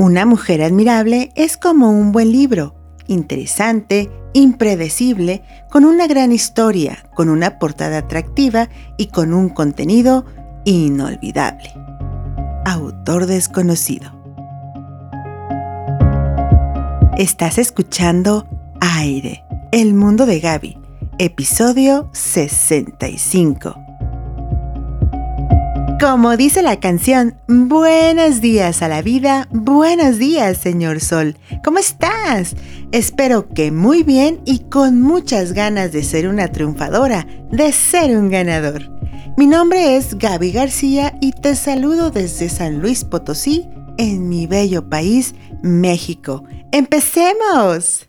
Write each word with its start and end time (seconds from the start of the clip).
Una 0.00 0.24
mujer 0.24 0.62
admirable 0.62 1.30
es 1.34 1.58
como 1.58 1.90
un 1.90 2.10
buen 2.10 2.32
libro, 2.32 2.74
interesante, 3.06 4.10
impredecible, 4.32 5.42
con 5.70 5.84
una 5.84 6.06
gran 6.06 6.32
historia, 6.32 7.04
con 7.14 7.28
una 7.28 7.58
portada 7.58 7.98
atractiva 7.98 8.70
y 8.96 9.08
con 9.08 9.34
un 9.34 9.50
contenido 9.50 10.24
inolvidable. 10.64 11.74
Autor 12.64 13.26
desconocido. 13.26 14.10
Estás 17.18 17.58
escuchando 17.58 18.48
Aire, 18.80 19.44
el 19.70 19.92
mundo 19.92 20.24
de 20.24 20.40
Gaby, 20.40 20.78
episodio 21.18 22.08
65. 22.14 23.89
Como 26.00 26.38
dice 26.38 26.62
la 26.62 26.80
canción, 26.80 27.38
buenos 27.46 28.40
días 28.40 28.80
a 28.80 28.88
la 28.88 29.02
vida, 29.02 29.46
buenos 29.50 30.16
días, 30.16 30.56
señor 30.56 30.98
Sol. 31.00 31.36
¿Cómo 31.62 31.78
estás? 31.78 32.56
Espero 32.90 33.50
que 33.50 33.70
muy 33.70 34.02
bien 34.02 34.40
y 34.46 34.60
con 34.60 35.02
muchas 35.02 35.52
ganas 35.52 35.92
de 35.92 36.02
ser 36.02 36.26
una 36.26 36.48
triunfadora, 36.48 37.26
de 37.52 37.70
ser 37.72 38.16
un 38.16 38.30
ganador. 38.30 38.88
Mi 39.36 39.46
nombre 39.46 39.96
es 39.96 40.16
Gaby 40.16 40.52
García 40.52 41.18
y 41.20 41.32
te 41.32 41.54
saludo 41.54 42.10
desde 42.10 42.48
San 42.48 42.80
Luis 42.80 43.04
Potosí, 43.04 43.68
en 43.98 44.30
mi 44.30 44.46
bello 44.46 44.88
país, 44.88 45.34
México. 45.62 46.44
¡Empecemos! 46.72 48.08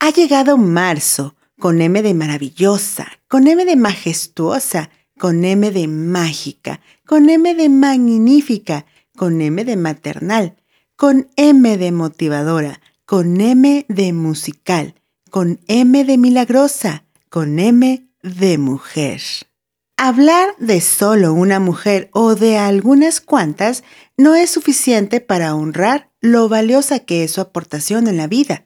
Ha 0.00 0.08
llegado 0.08 0.56
marzo, 0.56 1.36
con 1.60 1.82
M 1.82 2.00
de 2.00 2.14
maravillosa, 2.14 3.08
con 3.28 3.46
M 3.46 3.62
de 3.66 3.76
majestuosa, 3.76 4.88
con 5.18 5.44
M 5.44 5.70
de 5.70 5.88
mágica, 5.88 6.80
con 7.06 7.28
M 7.28 7.54
de 7.54 7.68
magnífica, 7.68 8.86
con 9.16 9.40
M 9.40 9.64
de 9.64 9.76
maternal, 9.76 10.56
con 10.96 11.28
M 11.36 11.76
de 11.78 11.92
motivadora, 11.92 12.80
con 13.04 13.40
M 13.40 13.84
de 13.88 14.12
musical, 14.12 14.94
con 15.30 15.60
M 15.66 16.04
de 16.04 16.18
milagrosa, 16.18 17.04
con 17.28 17.58
M 17.58 18.06
de 18.22 18.58
mujer. 18.58 19.20
Hablar 19.96 20.54
de 20.58 20.80
solo 20.80 21.32
una 21.32 21.60
mujer 21.60 22.10
o 22.12 22.34
de 22.34 22.58
algunas 22.58 23.20
cuantas 23.20 23.84
no 24.16 24.34
es 24.34 24.50
suficiente 24.50 25.20
para 25.20 25.54
honrar 25.54 26.10
lo 26.20 26.48
valiosa 26.48 27.00
que 27.00 27.24
es 27.24 27.32
su 27.32 27.40
aportación 27.40 28.08
en 28.08 28.16
la 28.16 28.26
vida. 28.26 28.64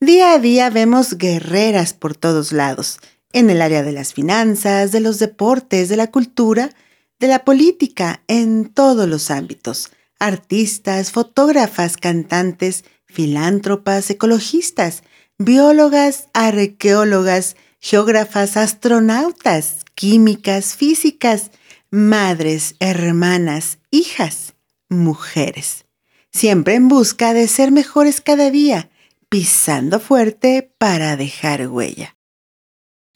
Día 0.00 0.32
a 0.32 0.38
día 0.38 0.70
vemos 0.70 1.16
guerreras 1.16 1.92
por 1.92 2.16
todos 2.16 2.52
lados, 2.52 2.98
en 3.34 3.50
el 3.50 3.60
área 3.60 3.82
de 3.82 3.92
las 3.92 4.14
finanzas, 4.14 4.92
de 4.92 5.00
los 5.00 5.18
deportes, 5.18 5.88
de 5.88 5.96
la 5.96 6.10
cultura, 6.10 6.70
de 7.18 7.26
la 7.26 7.44
política, 7.44 8.22
en 8.28 8.66
todos 8.66 9.08
los 9.08 9.30
ámbitos. 9.30 9.90
Artistas, 10.20 11.10
fotógrafas, 11.10 11.96
cantantes, 11.96 12.84
filántropas, 13.06 14.08
ecologistas, 14.08 15.02
biólogas, 15.36 16.28
arqueólogas, 16.32 17.56
geógrafas, 17.80 18.56
astronautas, 18.56 19.84
químicas, 19.96 20.76
físicas, 20.76 21.50
madres, 21.90 22.76
hermanas, 22.78 23.78
hijas, 23.90 24.54
mujeres. 24.88 25.86
Siempre 26.32 26.74
en 26.74 26.86
busca 26.86 27.34
de 27.34 27.48
ser 27.48 27.72
mejores 27.72 28.20
cada 28.20 28.50
día, 28.50 28.90
pisando 29.28 29.98
fuerte 29.98 30.72
para 30.78 31.16
dejar 31.16 31.66
huella. 31.66 32.14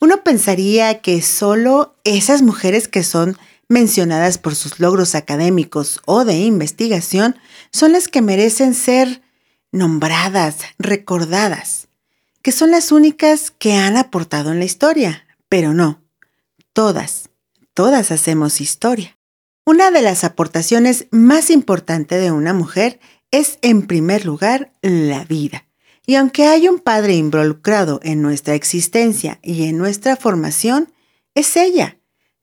Uno 0.00 0.22
pensaría 0.22 1.00
que 1.00 1.22
solo 1.22 1.96
esas 2.04 2.42
mujeres 2.42 2.86
que 2.88 3.02
son 3.02 3.36
mencionadas 3.68 4.38
por 4.38 4.54
sus 4.54 4.80
logros 4.80 5.14
académicos 5.14 6.00
o 6.06 6.24
de 6.24 6.38
investigación 6.38 7.36
son 7.72 7.92
las 7.92 8.08
que 8.08 8.22
merecen 8.22 8.74
ser 8.74 9.22
nombradas, 9.72 10.56
recordadas, 10.78 11.88
que 12.42 12.52
son 12.52 12.70
las 12.70 12.92
únicas 12.92 13.50
que 13.50 13.74
han 13.74 13.96
aportado 13.96 14.52
en 14.52 14.58
la 14.58 14.64
historia, 14.64 15.26
pero 15.48 15.74
no, 15.74 16.00
todas, 16.72 17.28
todas 17.74 18.10
hacemos 18.10 18.60
historia. 18.60 19.18
Una 19.64 19.90
de 19.90 20.00
las 20.00 20.24
aportaciones 20.24 21.06
más 21.10 21.50
importantes 21.50 22.22
de 22.22 22.30
una 22.30 22.54
mujer 22.54 23.00
es, 23.30 23.58
en 23.60 23.86
primer 23.86 24.24
lugar, 24.24 24.72
la 24.80 25.24
vida. 25.24 25.67
Y 26.08 26.14
aunque 26.14 26.46
hay 26.46 26.68
un 26.68 26.78
padre 26.78 27.16
involucrado 27.16 28.00
en 28.02 28.22
nuestra 28.22 28.54
existencia 28.54 29.38
y 29.42 29.64
en 29.64 29.76
nuestra 29.76 30.16
formación, 30.16 30.90
es 31.34 31.54
ella, 31.54 31.98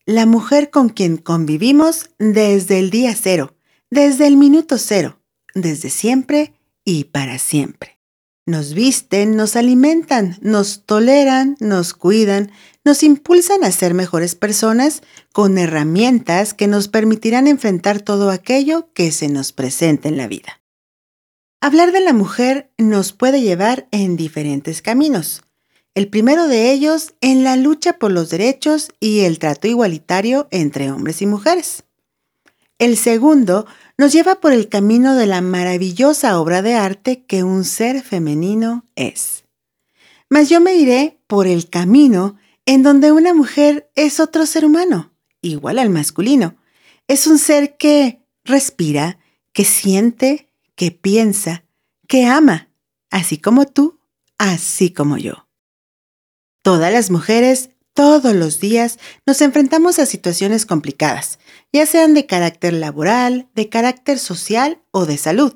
la 0.05 0.27
mujer 0.27 0.69
con 0.69 0.89
quien 0.89 1.17
convivimos 1.17 2.11
desde 2.19 2.77
el 2.77 2.91
día 2.91 3.15
cero, 3.19 3.55
desde 3.89 4.27
el 4.27 4.37
minuto 4.37 4.77
cero, 4.77 5.19
desde 5.55 5.89
siempre 5.89 6.53
y 6.83 7.05
para 7.05 7.39
siempre. 7.39 7.99
Nos 8.45 8.75
visten, 8.75 9.35
nos 9.35 9.55
alimentan, 9.55 10.37
nos 10.41 10.85
toleran, 10.85 11.57
nos 11.59 11.95
cuidan, 11.95 12.51
nos 12.83 13.01
impulsan 13.01 13.63
a 13.63 13.71
ser 13.71 13.95
mejores 13.95 14.35
personas 14.35 15.01
con 15.33 15.57
herramientas 15.57 16.53
que 16.53 16.67
nos 16.67 16.87
permitirán 16.87 17.47
enfrentar 17.47 17.99
todo 17.99 18.29
aquello 18.29 18.93
que 18.93 19.11
se 19.11 19.27
nos 19.27 19.53
presenta 19.53 20.07
en 20.07 20.17
la 20.17 20.27
vida. 20.27 20.61
Hablar 21.65 21.91
de 21.91 21.99
la 21.99 22.13
mujer 22.13 22.69
nos 22.77 23.11
puede 23.11 23.41
llevar 23.41 23.87
en 23.89 24.17
diferentes 24.17 24.83
caminos. 24.83 25.41
El 25.95 26.09
primero 26.09 26.47
de 26.47 26.71
ellos 26.71 27.15
en 27.21 27.43
la 27.43 27.55
lucha 27.55 27.93
por 27.93 28.11
los 28.11 28.29
derechos 28.29 28.89
y 28.99 29.21
el 29.21 29.39
trato 29.39 29.67
igualitario 29.67 30.47
entre 30.51 30.91
hombres 30.91 31.23
y 31.23 31.25
mujeres. 31.25 31.83
El 32.77 32.97
segundo 32.97 33.65
nos 33.97 34.13
lleva 34.13 34.41
por 34.41 34.53
el 34.53 34.69
camino 34.69 35.15
de 35.15 35.25
la 35.25 35.41
maravillosa 35.41 36.39
obra 36.39 36.61
de 36.61 36.75
arte 36.75 37.23
que 37.25 37.41
un 37.41 37.63
ser 37.63 38.03
femenino 38.03 38.85
es. 38.95 39.45
Mas 40.29 40.49
yo 40.49 40.61
me 40.61 40.75
iré 40.75 41.17
por 41.25 41.47
el 41.47 41.67
camino 41.71 42.35
en 42.67 42.83
donde 42.83 43.11
una 43.11 43.33
mujer 43.33 43.89
es 43.95 44.19
otro 44.19 44.45
ser 44.45 44.65
humano, 44.65 45.13
igual 45.41 45.79
al 45.79 45.89
masculino. 45.89 46.57
Es 47.07 47.25
un 47.25 47.39
ser 47.39 47.75
que 47.75 48.21
respira, 48.43 49.17
que 49.51 49.65
siente, 49.65 50.45
que 50.75 50.91
piensa, 50.91 51.63
que 52.07 52.25
ama, 52.25 52.69
así 53.09 53.37
como 53.37 53.65
tú, 53.65 53.99
así 54.37 54.91
como 54.91 55.17
yo. 55.17 55.47
Todas 56.61 56.91
las 56.91 57.11
mujeres, 57.11 57.69
todos 57.93 58.35
los 58.35 58.59
días, 58.59 58.99
nos 59.25 59.41
enfrentamos 59.41 59.99
a 59.99 60.05
situaciones 60.05 60.65
complicadas, 60.65 61.39
ya 61.71 61.85
sean 61.85 62.13
de 62.13 62.25
carácter 62.25 62.73
laboral, 62.73 63.47
de 63.55 63.69
carácter 63.69 64.19
social 64.19 64.81
o 64.91 65.05
de 65.05 65.17
salud, 65.17 65.53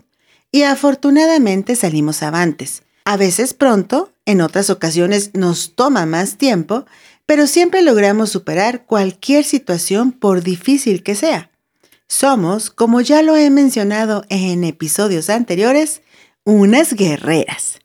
y 0.52 0.63
afortunadamente 0.63 1.75
salimos 1.75 2.24
avantes. 2.24 2.84
A 3.06 3.18
veces 3.18 3.53
pronto, 3.53 4.13
en 4.25 4.41
otras 4.41 4.69
ocasiones 4.69 5.31
nos 5.34 5.75
toma 5.75 6.06
más 6.06 6.38
tiempo, 6.38 6.85
pero 7.25 7.46
siempre 7.47 7.81
logramos 7.81 8.29
superar 8.29 8.85
cualquier 8.85 9.44
situación 9.44 10.12
por 10.12 10.44
difícil 10.44 11.03
que 11.03 11.16
sea. 11.16 11.52
Somos, 12.09 12.72
como 12.72 13.02
ya 13.02 13.22
lo 13.22 13.38
he 13.38 13.50
mencionado 13.52 14.25
en 14.30 14.64
episodios 14.64 15.30
anteriores, 15.30 16.02
unas 16.44 16.94
guerreras. 16.94 17.80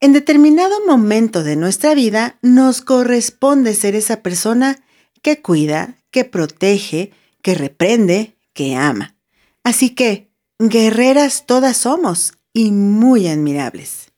En 0.00 0.12
determinado 0.12 0.84
momento 0.86 1.42
de 1.42 1.56
nuestra 1.56 1.94
vida 1.94 2.38
nos 2.42 2.82
corresponde 2.82 3.74
ser 3.74 3.94
esa 3.94 4.22
persona 4.22 4.84
que 5.22 5.40
cuida, 5.40 5.96
que 6.10 6.24
protege, 6.24 7.12
que 7.40 7.54
reprende, 7.54 8.36
que 8.52 8.76
ama. 8.76 9.16
Así 9.64 9.90
que, 9.90 10.30
guerreras 10.58 11.46
todas 11.46 11.78
somos 11.78 12.34
y 12.52 12.70
muy 12.70 13.28
admirables. 13.28 14.12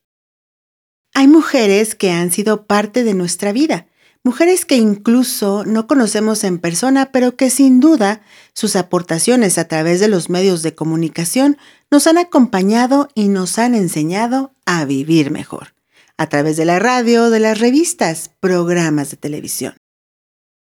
Hay 1.15 1.29
mujeres 1.29 1.95
que 1.95 2.11
han 2.11 2.33
sido 2.33 2.67
parte 2.67 3.05
de 3.05 3.15
nuestra 3.15 3.53
vida, 3.53 3.87
mujeres 4.28 4.66
que 4.66 4.77
incluso 4.77 5.65
no 5.65 5.87
conocemos 5.87 6.44
en 6.44 6.59
persona, 6.59 7.11
pero 7.12 7.34
que 7.34 7.49
sin 7.49 7.81
duda 7.81 8.21
sus 8.53 8.77
aportaciones 8.77 9.56
a 9.56 9.69
través 9.69 10.00
de 10.00 10.09
los 10.09 10.28
medios 10.28 10.62
de 10.62 10.75
comunicación 10.75 11.56
nos 11.91 12.06
han 12.06 12.19
acompañado 12.19 13.08
y 13.14 13.29
nos 13.29 13.58
han 13.58 13.75
enseñado 13.75 14.53
a 14.67 14.85
vivir 14.85 15.31
mejor, 15.31 15.73
a 16.19 16.26
través 16.26 16.58
de 16.58 16.67
la 16.67 16.79
radio, 16.79 17.31
de 17.31 17.41
las 17.41 17.58
revistas, 17.58 18.31
programas 18.38 19.11
de 19.11 19.17
televisión. 19.17 19.79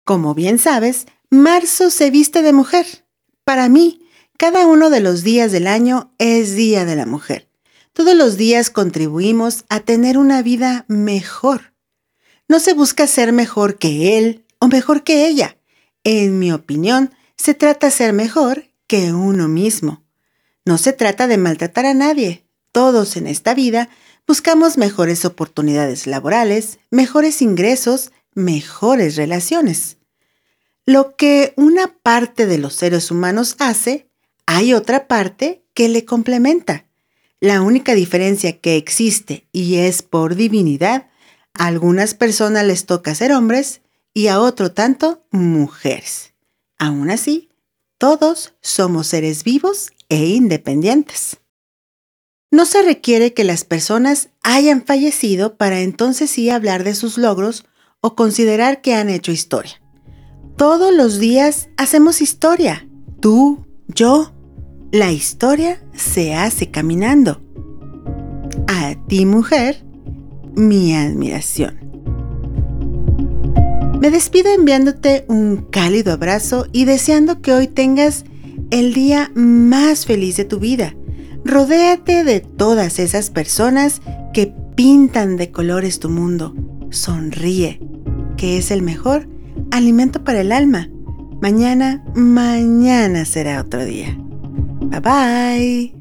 Como 0.05 0.35
bien 0.35 0.59
sabes, 0.59 1.07
marzo 1.31 1.89
se 1.89 2.11
viste 2.11 2.43
de 2.43 2.53
mujer. 2.53 2.85
Para 3.43 3.69
mí, 3.69 4.07
cada 4.37 4.67
uno 4.67 4.91
de 4.91 4.99
los 4.99 5.23
días 5.23 5.51
del 5.51 5.65
año 5.65 6.13
es 6.19 6.53
Día 6.55 6.85
de 6.85 6.95
la 6.95 7.07
Mujer. 7.07 7.49
Todos 7.93 8.15
los 8.15 8.37
días 8.37 8.69
contribuimos 8.69 9.65
a 9.67 9.79
tener 9.79 10.19
una 10.19 10.43
vida 10.43 10.85
mejor 10.87 11.73
no 12.47 12.59
se 12.59 12.73
busca 12.73 13.07
ser 13.07 13.33
mejor 13.33 13.77
que 13.77 14.17
él 14.17 14.45
o 14.59 14.67
mejor 14.67 15.03
que 15.03 15.27
ella. 15.27 15.57
En 16.03 16.39
mi 16.39 16.51
opinión, 16.51 17.11
se 17.37 17.53
trata 17.53 17.87
de 17.87 17.91
ser 17.91 18.13
mejor 18.13 18.65
que 18.87 19.13
uno 19.13 19.47
mismo. 19.47 20.03
No 20.65 20.77
se 20.77 20.93
trata 20.93 21.27
de 21.27 21.37
maltratar 21.37 21.85
a 21.85 21.93
nadie. 21.93 22.43
Todos 22.71 23.17
en 23.17 23.27
esta 23.27 23.53
vida 23.53 23.89
buscamos 24.25 24.77
mejores 24.77 25.25
oportunidades 25.25 26.07
laborales, 26.07 26.79
mejores 26.89 27.41
ingresos, 27.41 28.11
mejores 28.33 29.15
relaciones. 29.15 29.97
Lo 30.85 31.15
que 31.15 31.53
una 31.57 31.87
parte 32.01 32.45
de 32.45 32.57
los 32.57 32.73
seres 32.73 33.11
humanos 33.11 33.55
hace, 33.59 34.07
hay 34.45 34.73
otra 34.73 35.07
parte 35.07 35.63
que 35.73 35.89
le 35.89 36.05
complementa. 36.05 36.85
La 37.39 37.61
única 37.61 37.93
diferencia 37.93 38.59
que 38.59 38.77
existe 38.77 39.47
y 39.51 39.75
es 39.75 40.01
por 40.01 40.35
divinidad, 40.35 41.06
a 41.57 41.65
algunas 41.65 42.13
personas 42.13 42.65
les 42.65 42.85
toca 42.85 43.15
ser 43.15 43.31
hombres 43.31 43.81
y 44.13 44.27
a 44.27 44.39
otro 44.39 44.71
tanto 44.71 45.25
mujeres. 45.31 46.33
Aún 46.79 47.09
así, 47.09 47.49
todos 47.97 48.53
somos 48.61 49.07
seres 49.07 49.43
vivos 49.43 49.91
e 50.09 50.27
independientes. 50.27 51.37
No 52.49 52.65
se 52.65 52.81
requiere 52.81 53.33
que 53.33 53.43
las 53.43 53.65
personas 53.65 54.29
hayan 54.41 54.83
fallecido 54.83 55.57
para 55.57 55.81
entonces 55.81 56.29
sí 56.29 56.49
hablar 56.49 56.83
de 56.83 56.95
sus 56.95 57.17
logros 57.17 57.65
o 57.99 58.15
considerar 58.15 58.81
que 58.81 58.93
han 58.93 59.09
hecho 59.09 59.31
historia. 59.31 59.81
Todos 60.55 60.93
los 60.93 61.19
días 61.19 61.69
hacemos 61.77 62.21
historia. 62.21 62.87
Tú, 63.19 63.65
yo. 63.87 64.33
La 64.91 65.11
historia 65.11 65.83
se 65.93 66.33
hace 66.33 66.71
caminando. 66.71 67.41
A 68.67 68.95
ti, 69.07 69.25
mujer, 69.25 69.85
mi 70.57 70.93
admiración. 70.95 71.79
Me 74.01 74.11
despido 74.11 74.51
enviándote 74.51 75.25
un 75.27 75.67
cálido 75.71 76.13
abrazo 76.13 76.67
y 76.71 76.85
deseando 76.85 77.41
que 77.41 77.53
hoy 77.53 77.67
tengas 77.67 78.25
el 78.69 78.93
día 78.93 79.31
más 79.35 80.05
feliz 80.05 80.35
de 80.37 80.45
tu 80.45 80.59
vida. 80.59 80.95
Rodéate 81.45 82.23
de 82.23 82.41
todas 82.41 82.99
esas 82.99 83.29
personas 83.29 84.01
que 84.33 84.53
pintan 84.75 85.37
de 85.37 85.51
colores 85.51 85.99
tu 85.99 86.09
mundo. 86.09 86.53
Sonríe, 86.89 87.79
que 88.35 88.57
es 88.57 88.71
el 88.71 88.81
mejor 88.81 89.27
alimento 89.71 90.23
para 90.23 90.41
el 90.41 90.51
alma. 90.51 90.89
Mañana, 91.41 92.03
mañana 92.15 93.25
será 93.25 93.61
otro 93.61 93.85
día. 93.85 94.17
Bye 94.81 94.99
bye. 94.99 95.96